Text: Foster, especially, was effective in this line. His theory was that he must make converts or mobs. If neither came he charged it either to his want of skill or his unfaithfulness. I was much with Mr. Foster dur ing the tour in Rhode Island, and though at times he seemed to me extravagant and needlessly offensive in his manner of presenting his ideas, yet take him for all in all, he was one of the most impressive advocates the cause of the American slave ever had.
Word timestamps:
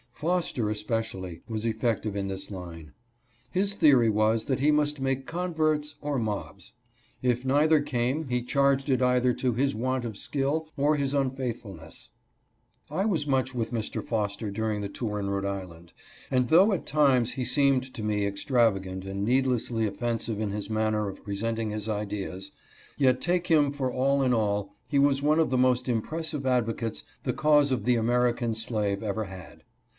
Foster, 0.13 0.69
especially, 0.69 1.41
was 1.49 1.65
effective 1.65 2.15
in 2.15 2.27
this 2.27 2.51
line. 2.51 2.91
His 3.49 3.73
theory 3.75 4.09
was 4.09 4.45
that 4.45 4.59
he 4.59 4.71
must 4.71 4.99
make 5.01 5.25
converts 5.27 5.95
or 5.99 6.19
mobs. 6.19 6.73
If 7.23 7.43
neither 7.45 7.81
came 7.81 8.27
he 8.27 8.43
charged 8.43 8.89
it 8.91 9.01
either 9.01 9.33
to 9.33 9.53
his 9.53 9.73
want 9.73 10.05
of 10.05 10.17
skill 10.17 10.69
or 10.77 10.95
his 10.95 11.15
unfaithfulness. 11.15 12.09
I 12.89 13.05
was 13.05 13.25
much 13.25 13.55
with 13.55 13.71
Mr. 13.71 14.03
Foster 14.03 14.51
dur 14.51 14.71
ing 14.71 14.81
the 14.81 14.89
tour 14.89 15.19
in 15.19 15.29
Rhode 15.29 15.45
Island, 15.45 15.91
and 16.29 16.49
though 16.49 16.71
at 16.71 16.85
times 16.87 17.31
he 17.31 17.45
seemed 17.45 17.83
to 17.93 18.03
me 18.03 18.25
extravagant 18.25 19.05
and 19.05 19.23
needlessly 19.23 19.87
offensive 19.87 20.39
in 20.39 20.49
his 20.51 20.69
manner 20.69 21.09
of 21.09 21.23
presenting 21.23 21.69
his 21.71 21.89
ideas, 21.89 22.51
yet 22.95 23.21
take 23.21 23.47
him 23.47 23.71
for 23.71 23.91
all 23.91 24.21
in 24.21 24.33
all, 24.33 24.73
he 24.87 24.99
was 24.99 25.23
one 25.23 25.39
of 25.39 25.49
the 25.51 25.59
most 25.59 25.89
impressive 25.89 26.45
advocates 26.45 27.03
the 27.23 27.33
cause 27.33 27.71
of 27.71 27.85
the 27.85 27.95
American 27.95 28.53
slave 28.53 29.01
ever 29.01 29.25
had. 29.25 29.63